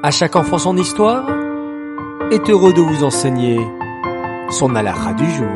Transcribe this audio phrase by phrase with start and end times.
[0.00, 1.28] À chaque enfant son histoire
[2.30, 3.58] est heureux de vous enseigner
[4.48, 5.48] son alara du jour.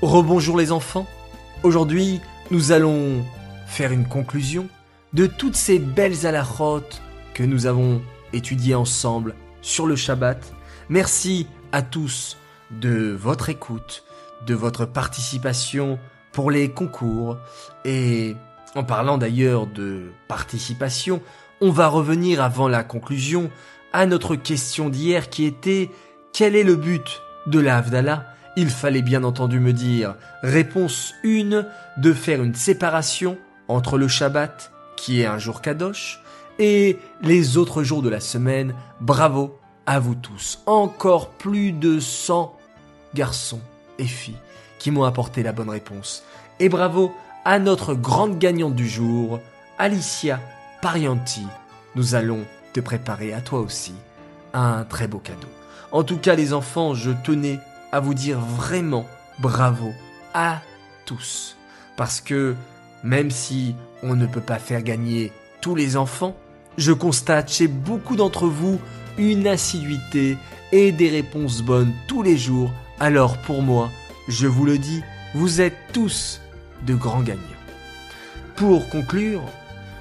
[0.00, 1.06] Rebonjour les enfants.
[1.62, 3.22] Aujourd'hui, nous allons
[3.66, 4.66] faire une conclusion
[5.12, 7.02] de toutes ces belles alarotes
[7.34, 8.00] que nous avons
[8.32, 10.54] étudiées ensemble sur le Shabbat.
[10.88, 12.38] Merci à tous
[12.70, 14.04] de votre écoute,
[14.46, 15.98] de votre participation
[16.32, 17.36] pour les concours
[17.84, 18.34] et
[18.74, 21.20] en parlant d'ailleurs de participation,
[21.60, 23.50] on va revenir avant la conclusion
[23.92, 25.90] à notre question d'hier qui était
[26.32, 27.82] quel est le but de la
[28.56, 31.66] Il fallait bien entendu me dire réponse 1
[31.98, 33.36] de faire une séparation
[33.68, 36.20] entre le Shabbat qui est un jour kadosh
[36.58, 38.74] et les autres jours de la semaine.
[39.00, 40.60] Bravo à vous tous.
[40.66, 42.56] Encore plus de 100
[43.14, 43.60] garçons
[43.98, 44.36] et filles
[44.78, 46.24] qui m'ont apporté la bonne réponse.
[46.60, 49.40] Et bravo à notre grande gagnante du jour,
[49.78, 50.40] Alicia
[50.80, 51.44] Parianti.
[51.96, 53.94] Nous allons te préparer à toi aussi
[54.54, 55.48] un très beau cadeau.
[55.90, 57.58] En tout cas, les enfants, je tenais
[57.90, 59.06] à vous dire vraiment
[59.40, 59.92] bravo
[60.34, 60.60] à
[61.04, 61.56] tous.
[61.96, 62.54] Parce que
[63.02, 66.36] même si on ne peut pas faire gagner tous les enfants,
[66.78, 68.80] je constate chez beaucoup d'entre vous
[69.18, 70.38] une assiduité
[70.70, 72.70] et des réponses bonnes tous les jours.
[73.00, 73.90] Alors pour moi,
[74.28, 75.02] je vous le dis,
[75.34, 76.40] vous êtes tous
[76.86, 77.40] de grands gagnants.
[78.56, 79.42] Pour conclure,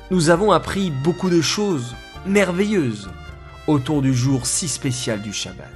[0.09, 3.09] nous avons appris beaucoup de choses merveilleuses
[3.67, 5.67] autour du jour si spécial du Shabbat.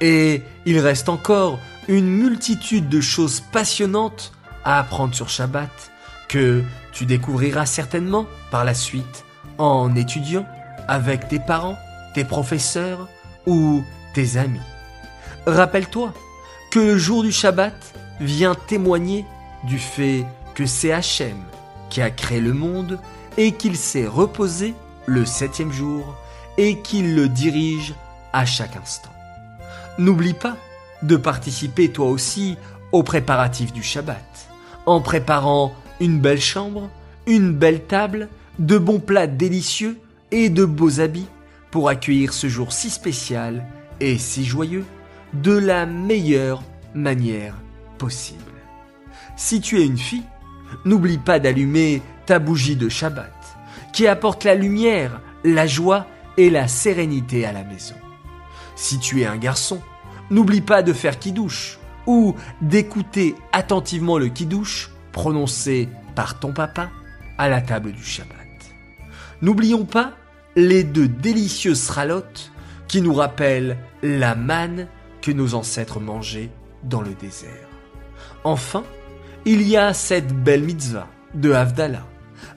[0.00, 4.32] Et il reste encore une multitude de choses passionnantes
[4.64, 5.92] à apprendre sur Shabbat
[6.28, 6.62] que
[6.92, 9.24] tu découvriras certainement par la suite
[9.58, 10.46] en étudiant
[10.88, 11.78] avec tes parents,
[12.14, 13.08] tes professeurs
[13.46, 13.84] ou
[14.14, 14.60] tes amis.
[15.46, 16.12] Rappelle-toi
[16.70, 17.74] que le jour du Shabbat
[18.20, 19.24] vient témoigner
[19.64, 20.24] du fait
[20.54, 21.36] que c'est Hachem
[21.90, 22.98] qui a créé le monde
[23.36, 24.74] et qu'il s'est reposé
[25.06, 26.14] le septième jour
[26.58, 27.94] et qu'il le dirige
[28.32, 29.10] à chaque instant.
[29.98, 30.56] N'oublie pas
[31.02, 32.56] de participer toi aussi
[32.92, 34.48] aux préparatifs du Shabbat,
[34.86, 36.88] en préparant une belle chambre,
[37.26, 39.98] une belle table, de bons plats délicieux
[40.30, 41.28] et de beaux habits
[41.70, 43.64] pour accueillir ce jour si spécial
[44.00, 44.84] et si joyeux
[45.32, 46.62] de la meilleure
[46.94, 47.54] manière
[47.98, 48.51] possible.
[49.36, 50.24] Si tu es une fille,
[50.84, 53.32] n'oublie pas d'allumer ta bougie de Shabbat,
[53.92, 56.06] qui apporte la lumière, la joie
[56.36, 57.94] et la sérénité à la maison.
[58.76, 59.80] Si tu es un garçon,
[60.30, 66.90] n'oublie pas de faire qui-douche ou d'écouter attentivement le qui-douche prononcé par ton papa
[67.38, 68.36] à la table du Shabbat.
[69.40, 70.12] N'oublions pas
[70.56, 72.52] les deux délicieuses sralotes
[72.88, 74.88] qui nous rappellent la manne
[75.20, 76.50] que nos ancêtres mangeaient
[76.84, 77.68] dans le désert.
[78.44, 78.84] Enfin,
[79.44, 82.06] il y a cette belle mitzvah de Havdalah,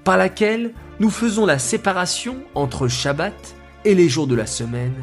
[0.04, 4.94] par laquelle nous faisons la séparation entre Shabbat et les jours de la semaine,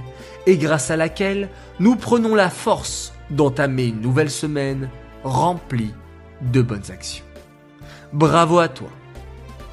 [0.46, 1.48] et grâce à laquelle
[1.80, 4.88] nous prenons la force d'entamer une nouvelle semaine
[5.24, 5.94] remplie
[6.40, 7.24] de bonnes actions.
[8.12, 8.90] Bravo à toi,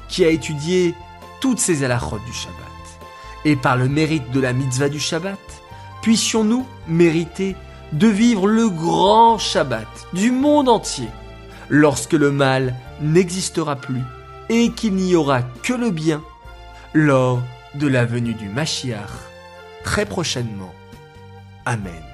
[0.08, 0.94] qui a étudié
[1.40, 2.56] toutes ces alachotes du Shabbat.
[3.44, 5.38] Et par le mérite de la mitzvah du Shabbat,
[6.02, 7.56] puissions-nous mériter
[7.92, 11.08] de vivre le grand Shabbat du monde entier
[11.70, 14.02] lorsque le mal n'existera plus
[14.48, 16.22] et qu'il n'y aura que le bien
[16.92, 17.40] lors
[17.74, 19.10] de la venue du Mashiach
[19.84, 20.74] très prochainement.
[21.64, 22.09] Amen.